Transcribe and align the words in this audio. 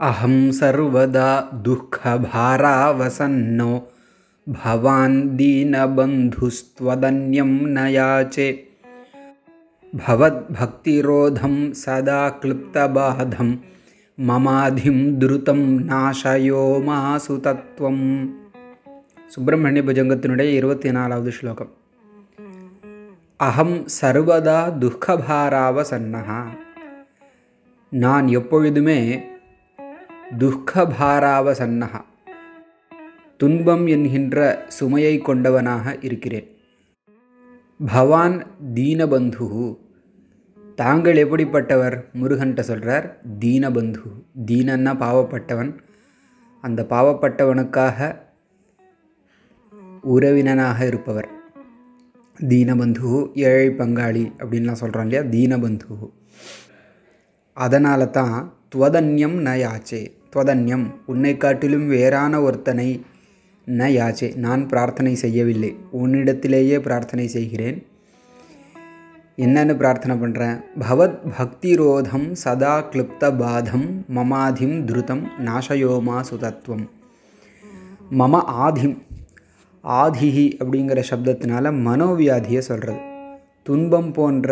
अहं 0.00 0.36
सर्वदा 0.52 1.28
दुःखभारावसन्नो 1.66 3.72
भवान् 4.46 5.36
दीनबन्धुस्त्वदन्यं 5.36 7.52
न 7.74 7.86
याचे 7.90 8.48
भवद्भक्तिरोधं 9.92 11.54
सदा 11.74 12.28
क्लृप्तबाधं 12.40 13.50
ममाधिं 14.18 14.98
द्रुतं 15.20 15.60
நாசயோ 15.88 16.62
மாசு 16.86 17.34
தத்துவம் 17.44 18.04
சுப்பிரமணிய 19.30 19.82
புஜங்கத்தினுடைய 19.88 20.48
இருபத்தி 20.58 20.88
நாலாவது 20.90 21.32
ஸ்லோகம் 21.38 21.72
அகம் 23.40 23.76
சர்வதா 23.96 24.58
துக்கபாராவ 24.82 25.76
சன்னஹா 25.90 26.40
நான் 27.92 28.26
எப்பொழுதுமே 28.38 29.00
துக்கபாராவசன்னகா 30.37 32.01
துன்பம் 33.37 33.87
என்கின்ற 33.87 34.65
சுமையை 34.67 35.19
கொண்டவனாக 35.19 36.03
இருக்கிறேன். 36.03 36.57
பவான் 37.93 38.45
தீனபந்து 38.73 39.77
தாங்கள் 40.75 41.15
எப்படிப்பட்டவர்? 41.15 42.05
முருகன்ட்ட 42.21 42.59
சொல்கிறார் 42.59 43.21
தீனபந்து 43.39 44.01
தீனன்னா 44.45 44.93
பாவப்பட்டவன். 44.95 45.77
அந்த 46.61 46.85
பாவப்பட்டவனுக்காக 46.89 48.15
உறவினனாக 50.09 50.85
இருப்பவர். 50.85 51.29
தீனபந்து 52.47 53.31
ஏழை 53.33 53.69
பங்காளி 53.69 54.31
அப்படின்லாம் 54.37 54.81
சொல்கிறோம் 54.81 55.09
இல்லையா? 55.09 55.29
தீனபந்து 55.29 56.11
அதனால 57.53 58.05
தான் 58.05 58.53
துவதன்யம் 58.75 59.37
ந 59.41 59.65
யாச்சே. 59.65 60.17
துவதன்யம். 60.33 60.87
உன்னை 61.05 61.37
காட்டிலும் 61.37 61.87
வேறான 61.87 62.41
ஒருத்தனை 62.41 62.89
ந 63.67 63.87
யாச்சே 63.97 64.35
நான் 64.35 64.67
பிரார்த்தனை 64.67 65.15
செய்யவில்லை. 65.15 65.71
உன்னிடத்திலேயே 65.93 66.79
பிரார்த்தனை 66.79 67.27
செய்கிறேன். 67.27 67.83
என்னென்னு 69.37 69.73
பிரார்த்தனை 69.75 70.15
பண்ணுறேன் 70.17 70.57
பவத் 70.79 71.19
பக்திரோதம் 71.37 72.25
சதா 72.31 72.73
கிளிப்த 72.91 73.29
பாதம் 73.37 73.85
மமாதிம் 74.15 74.77
துருதம் 74.85 75.21
நாசயோமா 75.45 76.17
சுதத்துவம் 76.21 76.85
மம 78.17 78.41
ஆதிம் 78.65 78.97
ஆதிஹி 79.83 80.45
அப்படிங்கிற 80.59 81.03
சப்தத்தினால 81.09 81.71
மனோவியாதியை 81.87 82.57
சொல்கிறது 82.59 82.99
துன்பம் 83.63 84.11
போன்ற 84.13 84.49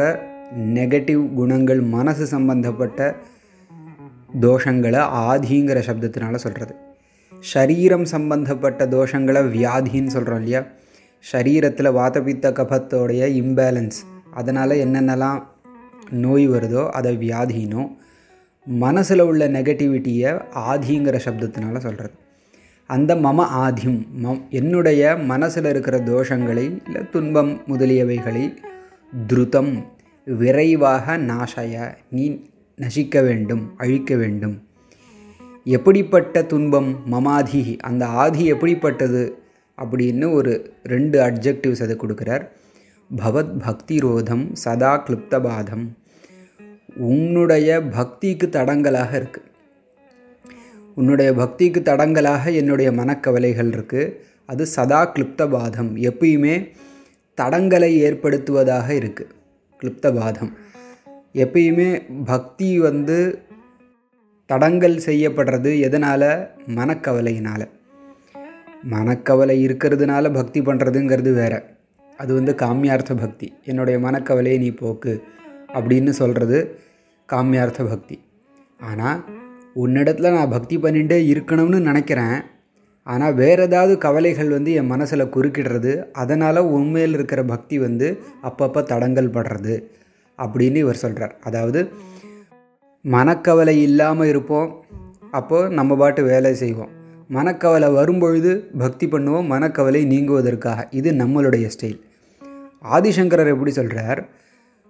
நெகட்டிவ் 0.73 1.33
குணங்கள் 1.33 1.81
மனசு 1.81 2.25
சம்பந்தப்பட்ட 2.25 3.16
தோஷங்களை 4.30 5.00
ஆதிங்கிற 5.00 5.80
சப்தத்தினால 5.88 6.36
சொல்கிறது 6.36 6.75
சரீரம் 7.44 8.06
சம்பந்தப்பட்ட 8.06 8.86
தோஷங்களை 8.86 9.50
வியாதின்னு 9.50 10.08
சொல்கிறோம் 10.08 10.39
இல்லையா? 10.39 10.66
சரீரத்தில் 11.33 11.92
வாதபித்த 11.92 12.52
கபத்தோடைய 12.52 13.25
இம்பேலன்ஸ் 13.25 14.00
அதனால் 14.33 14.70
என்னென்னலாம் 14.70 15.44
நோய் 16.09 16.48
வருதோ 16.50 16.89
அதை 16.89 17.17
வியாதினும் 17.17 17.98
மனசில் 18.66 19.20
உள்ள 19.20 19.48
நெகட்டிவிட்டியை 19.48 20.39
ஆதிங்கிற 20.55 21.20
சப்தத்தினால 21.25 21.78
சொல்கிறது 21.78 22.14
அந்த 22.88 23.16
மம 23.16 23.45
ஆதிம் 23.66 24.05
மம் 24.14 24.48
என்னுடைய 24.50 25.17
மனசில் 25.17 25.66
இருக்கிற 25.66 25.98
தோஷங்களை 25.98 26.81
இல்லை 26.86 27.09
துன்பம் 27.11 27.61
முதலியவைகளை 27.67 28.55
துருதம் 29.28 29.86
விரைவாக 30.25 31.17
நாசய 31.17 31.95
நீ 32.09 32.42
நசிக்க 32.78 33.22
வேண்டும் 33.22 33.64
அழிக்க 33.78 34.16
வேண்டும். 34.16 34.56
எப்படிப்பட்ட 35.78 36.42
துன்பம் 36.52 36.89
மமாதி 37.06 37.61
அந்த 37.89 38.03
ஆதி 38.23 38.44
எப்படிப்பட்டது 38.53 39.23
அப்படின்னு 39.78 40.28
ஒரு 40.31 40.53
ரெண்டு 40.83 41.17
அட்ஜெக்டிவ்ஸ் 41.20 41.83
அதை 41.86 41.95
கொடுக்குறார். 42.03 42.43
பவத் 43.10 43.55
பக்திரோதம் 43.65 44.45
சதா 44.64 44.93
கிளிப்தபாதம் 45.08 45.86
உன்னுடைய 47.10 47.80
பக்திக்கு 47.98 48.48
தடங்கலாக 48.49 49.11
இருக்குது 49.20 49.45
உன்னுடைய 50.98 51.32
பக்திக்கு 51.33 51.80
தடங்கலாக 51.82 52.54
என்னுடைய 52.54 52.92
மனக்கவலைகள் 52.92 53.71
இருக்குது 53.76 54.14
அது 54.45 54.64
சதா 54.67 55.02
கிளிப்தபாதம் 55.15 55.92
எப்பயுமே 56.09 56.55
தடங்களை 57.38 57.92
ஏற்படுத்துவதாக 58.08 58.88
இருக்குது 58.94 59.33
கிளிப்தபாதம் 59.80 60.52
எப்பயுமே 61.42 61.89
பக்தி 62.25 62.70
வந்து 62.80 63.17
தடங்கள் 64.49 64.95
செய்யப்படுறது 65.05 65.71
எதனால்? 65.80 66.30
மனக்கவலையினால். 66.75 67.65
மனக்கவலை 68.83 69.55
இருக்கிறதுனால 69.67 70.33
பக்தி 70.33 70.59
பண்ணுறதுங்கிறது 70.61 71.33
வேறு. 71.33 71.59
அது 72.17 72.31
வந்து 72.33 72.53
காமியார்த்த 72.61 73.15
பக்தி. 73.20 73.47
என்னுடைய 73.65 73.99
மனக்கவலையை 73.99 74.58
நீ 74.58 74.70
போக்கு 74.71 75.14
அப்படின்னு 75.73 76.09
சொல்கிறது 76.09 76.59
காமியார்த்த 77.30 77.89
பக்தி. 77.89 78.17
ஆனால் 78.80 79.20
உன்னிடத்தில் 79.73 80.36
நான் 80.37 80.49
பக்தி 80.49 80.77
பண்ணிகிட்டே 80.77 81.20
இருக்கணும்னு 81.33 81.80
நினைக்கிறேன். 81.80 82.37
ஆனால் 83.08 83.33
வேறு 83.33 83.64
ஏதாவது 83.64 83.97
கவலைகள் 83.97 84.49
வந்து 84.49 84.71
என் 84.73 84.92
மனசில் 84.93 85.33
குறுக்கிடுறது 85.36 85.92
அதனால் 86.11 86.61
உண்மையில் 86.77 87.14
இருக்கிற 87.14 87.43
பக்தி 87.43 87.80
வந்து 87.80 88.08
அப்பப்போ 88.43 88.81
தடங்கல் 88.83 89.36
படுறது. 89.37 89.76
அப்படின்னு 90.37 90.75
இவர் 90.75 91.02
சொல்கிறார் 91.03 91.33
அதாவது 91.43 91.80
மனக்கவலை 93.05 93.75
இல்லாமல் 93.81 94.27
இருப்போம் 94.27 94.70
அப்போது 95.31 95.73
நம்ம 95.73 95.95
பாட்டு 95.95 96.21
வேலை 96.23 96.53
செய்வோம். 96.53 96.92
மனக்கவலை 97.30 97.89
வரும்பொழுது 97.93 98.52
பக்தி 98.77 99.05
பண்ணுவோம் 99.08 99.49
மனக்கவலை 99.53 100.02
நீங்குவதற்காக. 100.05 100.87
இது 100.92 101.09
நம்மளுடைய 101.11 101.65
ஸ்டைல். 101.76 101.99
ஆதிசங்கரர் 102.95 103.53
எப்படி 103.53 103.71
சொல்கிறார் 103.71 104.20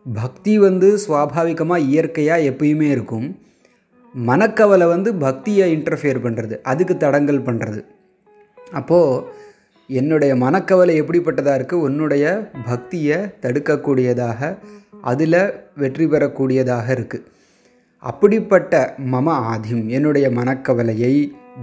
பக்தி 0.05 0.53
வந்து 0.59 0.89
சுவாபாவிகமாக 1.07 1.87
இயற்கையாக 1.91 2.47
எப்பயுமே 2.51 2.87
இருக்கும். 2.89 3.27
மனக்கவலை 4.15 4.87
வந்து 4.87 5.09
பக்தியை 5.25 5.65
இன்டர்ஃபியர் 5.77 6.23
பண்ணுறது 6.25 6.55
அதுக்கு 6.61 6.97
தடங்கல் 6.97 7.45
பண்ணுறது 7.47 7.81
அப்போது 8.71 9.23
என்னுடைய 9.89 10.31
மனக்கவலை 10.35 10.93
எப்படிப்பட்டதாக 11.01 11.57
இருக்குது 11.59 11.83
உன்னுடைய 11.87 12.25
பக்தியை 12.65 13.17
தடுக்கக்கூடியதாக 13.41 14.39
அதில் 15.11 15.39
வெற்றி 15.75 16.05
பெறக்கூடியதாக 16.05 16.87
இருக்குது 16.97 17.27
அப்படிப்பட்ட 18.03 18.73
மம 19.13 19.27
ஆதிம் 19.53 19.85
என்னுடைய 19.87 20.27
மனக்கவலையை 20.29 21.13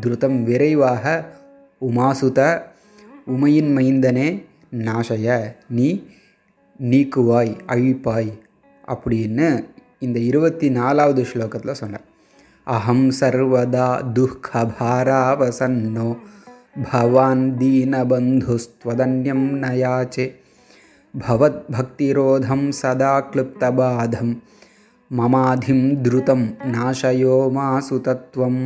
துருதம் 0.01 0.39
விரைவாக 0.43 1.05
உமாசுத 1.83 2.41
உமையின் 3.35 3.71
மைந்தனே 3.77 4.29
நாசய 4.87 5.37
நீ 5.77 5.89
நீக்குவாய் 6.81 7.53
அழிப்பாய் 7.73 8.31
அப்படின்னு 8.89 9.49
இந்த 9.99 10.19
இருபத்தி 10.29 10.67
நாலாவது 10.79 11.23
ஸ்லோகத்தில் 11.31 11.81
சொன்னார். 11.81 12.07
அகம் 12.67 13.07
சர்வதா 13.21 13.89
துக்கபாராவசன்னோ 14.17 16.09
பவான் 16.91 17.45
தீனபந்துஸ்துவதன்யம் 17.61 19.47
நயாச்சே. 19.65 20.27
भवद्भक्तिरोधं 21.23 22.71
सदा 22.73 23.19
क्लुप्तबाधं 23.33 24.35
ममाधिं 25.19 25.81
द्रुतं 26.03 26.41
नाशयो 26.71 27.37
मा 27.51 27.67
सुतत्वम् 27.89 28.63